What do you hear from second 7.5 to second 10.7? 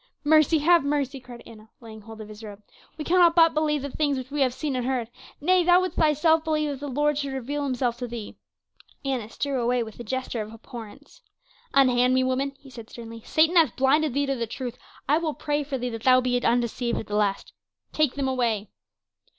himself to thee." Annas drew away with a gesture of